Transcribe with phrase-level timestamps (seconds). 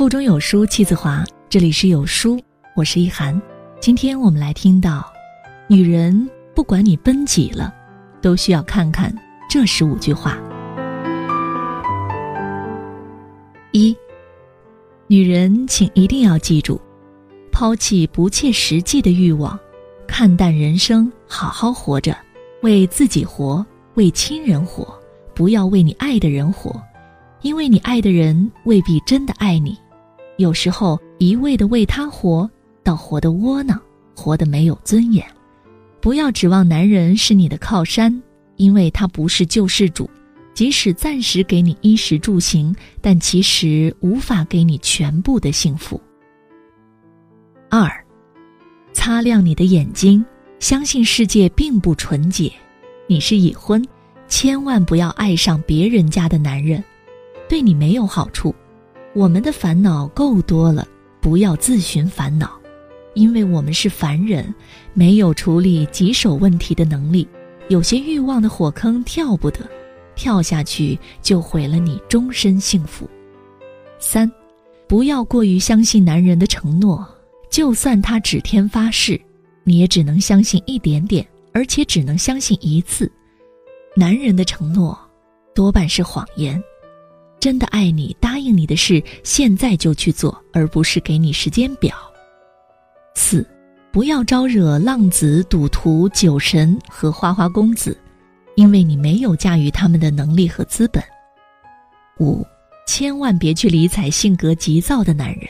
[0.00, 2.40] 腹中有书气自华，这里是有书，
[2.74, 3.38] 我是一涵。
[3.80, 5.04] 今天我们来听到，
[5.68, 7.70] 女人不管你奔几了，
[8.22, 9.14] 都需要看看
[9.46, 10.38] 这十五句话。
[13.72, 13.94] 一，
[15.06, 16.80] 女人请一定要记住，
[17.52, 19.60] 抛弃不切实际的欲望，
[20.06, 22.16] 看淡人生，好好活着，
[22.62, 23.62] 为自己活，
[23.96, 24.98] 为亲人活，
[25.34, 26.74] 不要为你爱的人活。
[27.42, 29.78] 因为你爱的人未必真的爱你，
[30.40, 32.48] 有时候一味的为他活，
[32.82, 33.78] 倒活得窝囊，
[34.16, 35.22] 活得没有尊严。
[36.00, 38.22] 不要指望男人是你的靠山，
[38.56, 40.08] 因为他不是救世主，
[40.54, 46.00] 即使暂时给你衣食住行，但其实无法给你全部的幸福。
[47.68, 47.86] 二，
[48.94, 50.24] 擦亮你的眼睛，
[50.58, 52.50] 相信世界并不纯洁。
[53.06, 53.86] 你是已婚，
[54.26, 56.82] 千万不要爱上别人家的男人。
[57.46, 58.54] 对你没有好处，
[59.12, 60.86] 我们的烦恼够多了，
[61.20, 62.58] 不要自寻烦恼，
[63.14, 64.54] 因为我们是凡人，
[64.94, 67.26] 没有处理棘手问题的能力，
[67.68, 69.68] 有些欲望的火坑跳不得，
[70.14, 73.08] 跳下去就毁了你终身幸福。
[73.98, 74.30] 三，
[74.86, 77.04] 不要过于相信男人的承诺，
[77.50, 79.20] 就算他指天发誓，
[79.64, 83.10] 你也只能相信一点点，而且只能相信一次。
[83.96, 84.96] 男人的承诺，
[85.52, 86.62] 多半是谎言。
[87.40, 91.96] 真的爱你，答应你的事，现在就去做，而不是给你时间表。
[93.14, 93.44] 四，
[93.90, 97.96] 不要招惹浪子、赌徒、酒神和花花公子，
[98.56, 101.02] 因为你没有驾驭他们的能力和资本。
[102.18, 102.46] 五，
[102.86, 105.48] 千万别去理睬性格急躁的男人，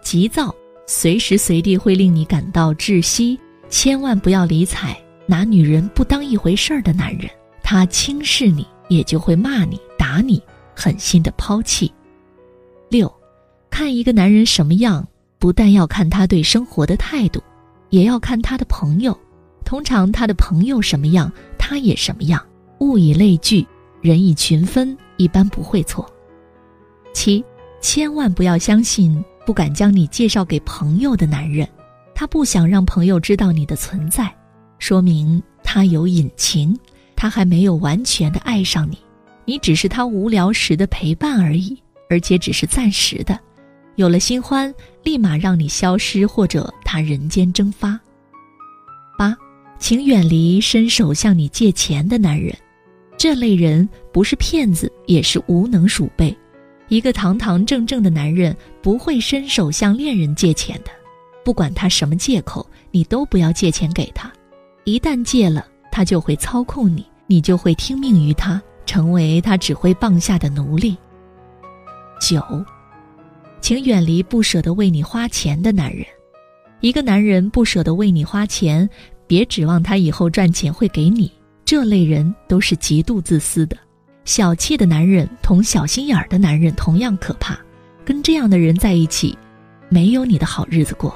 [0.00, 0.54] 急躁
[0.86, 3.38] 随时随地会令你感到窒息。
[3.68, 7.28] 千万不要理睬拿女人不当一回事儿的男人，
[7.64, 10.40] 他轻视你，也就会骂你、打你。
[10.74, 11.92] 狠心的抛弃。
[12.88, 13.12] 六，
[13.70, 15.06] 看一个男人什么样，
[15.38, 17.42] 不但要看他对生活的态度，
[17.90, 19.18] 也要看他的朋友。
[19.64, 22.44] 通常他的朋友什么样，他也什么样。
[22.80, 23.66] 物以类聚，
[24.00, 26.06] 人以群分，一般不会错。
[27.14, 27.42] 七，
[27.80, 31.66] 千万不要相信不敢将你介绍给朋友的男人，
[32.14, 34.34] 他不想让朋友知道你的存在，
[34.78, 36.76] 说明他有隐情，
[37.16, 38.98] 他还没有完全的爱上你。
[39.52, 41.76] 你只是他无聊时的陪伴而已，
[42.08, 43.38] 而且只是暂时的。
[43.96, 48.00] 有了新欢，立马让你消失，或者他人间蒸发。
[49.18, 49.36] 八，
[49.78, 52.56] 请远离伸手向你借钱的男人，
[53.18, 56.34] 这类人不是骗子，也是无能鼠辈。
[56.88, 60.90] 一个堂堂正正的男人不会伸手向恋人借钱的，
[61.44, 64.32] 不管他什么借口，你都不要借钱给他。
[64.84, 68.58] 一旦借了，他就会操控你，你就会听命于他。
[68.92, 70.94] 成为他指挥棒下的奴隶。
[72.20, 72.42] 九，
[73.62, 76.04] 请远离不舍得为你花钱的男人。
[76.80, 78.86] 一个男人不舍得为你花钱，
[79.26, 81.32] 别指望他以后赚钱会给你。
[81.64, 83.74] 这类人都是极度自私的、
[84.26, 87.58] 小气的男人，同小心眼儿的男人同样可怕。
[88.04, 89.38] 跟这样的人在一起，
[89.88, 91.14] 没有你的好日子过。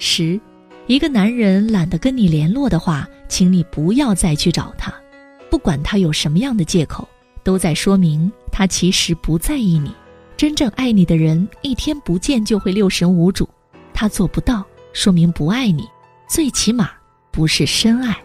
[0.00, 0.40] 十，
[0.88, 4.92] 一个男人懒得跟你联络的话，请你不要再去找他。
[5.54, 7.08] 不管他有什么样的借口，
[7.44, 9.88] 都在说明他其实不在意你。
[10.36, 13.48] 真正爱你的人，一天不见就会六神无主。
[13.92, 15.88] 他做不到，说明不爱你，
[16.28, 16.90] 最起码
[17.30, 18.20] 不是深爱。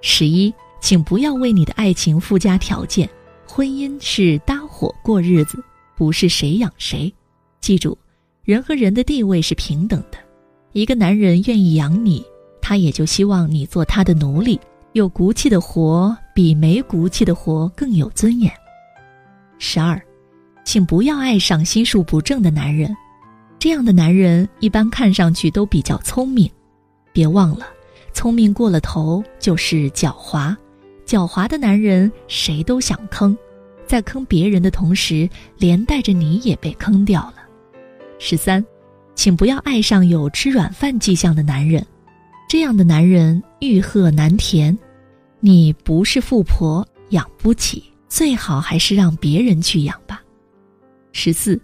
[0.00, 3.08] 十一，请不要为你的爱情附加条件。
[3.46, 5.62] 婚姻是搭伙过日子，
[5.96, 7.14] 不是谁养谁。
[7.60, 7.96] 记住，
[8.42, 10.18] 人和人的地位是平等的。
[10.72, 12.26] 一个男人愿意养你，
[12.60, 14.58] 他也就希望你做他的奴隶。
[14.94, 18.52] 有骨气的活比没骨气的活更有尊严。
[19.58, 20.00] 十二，
[20.64, 22.94] 请不要爱上心术不正的男人，
[23.58, 26.50] 这样的男人一般看上去都比较聪明，
[27.12, 27.66] 别忘了，
[28.12, 30.56] 聪明过了头就是狡猾，
[31.06, 33.36] 狡猾的男人谁都想坑，
[33.86, 35.28] 在坑别人的同时，
[35.58, 37.34] 连带着你也被坑掉了。
[38.18, 38.64] 十三，
[39.14, 41.84] 请不要爱上有吃软饭迹象的男人。
[42.48, 44.76] 这样的男人欲壑难填，
[45.44, 50.22] 你不是富婆养不起，最好还是让别人去养吧。
[51.10, 51.60] 十四，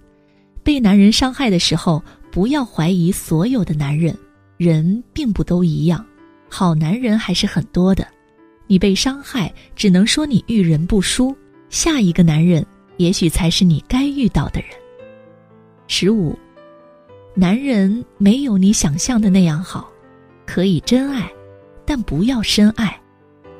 [0.65, 2.03] 被男人伤害的时候，
[2.33, 4.19] 不要怀疑所有的男人，
[4.57, 6.05] 人并不都一样，
[6.49, 8.05] 好男人还是很多的。
[8.67, 11.33] 你被伤害，只能说你遇人不淑，
[11.71, 12.67] 下一个男人
[12.97, 14.71] 也许才是你该遇到的人。
[15.87, 16.37] 十五，
[17.33, 19.89] 男人没有你想象的那样好。
[20.45, 21.31] 可以真爱，
[21.87, 23.01] 但不要深爱，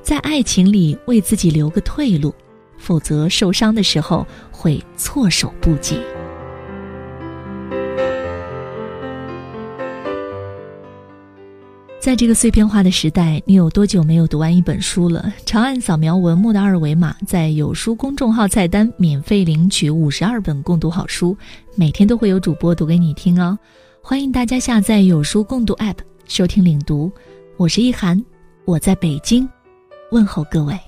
[0.08, 2.34] 在爱情里为自己留个退路，
[2.78, 5.99] 否则受伤的时候会措手不及。
[12.00, 15.31] 在这个碎片化的时代，你有多久没有读完一本书了？
[15.44, 21.37] 长按扫描文末的二维码，在有书公众号菜单免费领取五十二本共读好书，
[21.75, 23.58] 每天都会有主播读给你听哦。
[24.00, 27.12] 欢迎大家下载有书共读 App 收听领读，
[27.58, 28.25] 我是易涵，
[28.64, 29.46] 我在北京
[30.10, 30.88] 问候各位。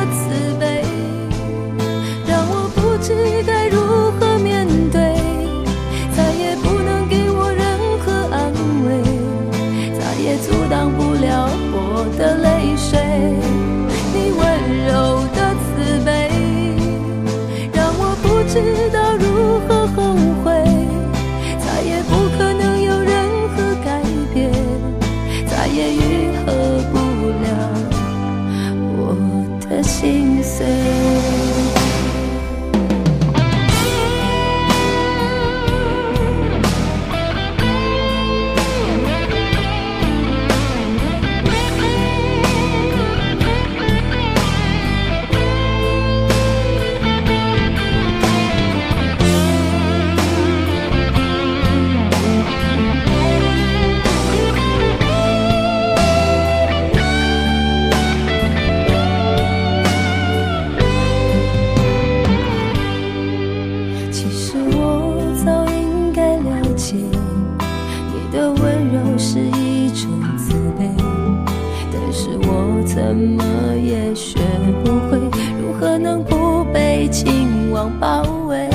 [77.99, 78.69] 包围，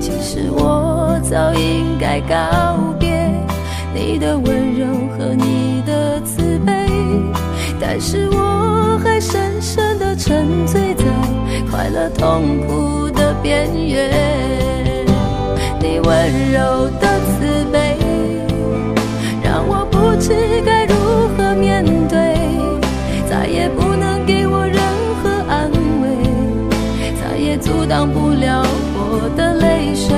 [0.00, 3.30] 其实我早应该告别
[3.94, 4.86] 你的温柔
[5.16, 6.72] 和你的慈悲，
[7.80, 11.04] 但是我还深深的沉醉在
[11.70, 14.10] 快乐痛苦的边缘。
[15.80, 17.96] 你温柔的慈悲，
[19.42, 20.32] 让我不知
[20.64, 20.81] 该
[27.92, 30.16] 挡不了我的泪水，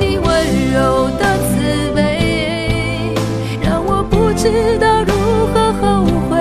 [0.00, 0.26] 你温
[0.72, 3.12] 柔的慈悲，
[3.60, 5.12] 让我不知道如
[5.52, 6.38] 何后悔，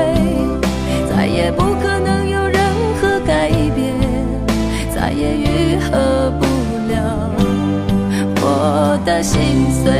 [1.11, 2.63] 再也不可能有任
[3.01, 3.93] 何改变，
[4.95, 6.45] 再也愈合不
[6.87, 7.29] 了
[8.39, 9.91] 我的心碎。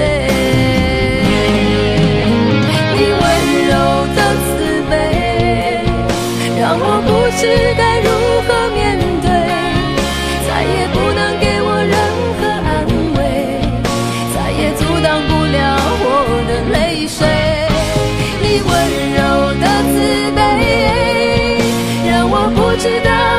[2.96, 3.22] 你温
[3.68, 3.76] 柔
[4.16, 4.56] 的慈
[4.90, 5.84] 悲，
[6.58, 7.44] 让我不知
[7.78, 7.84] 道
[22.74, 23.33] 不知道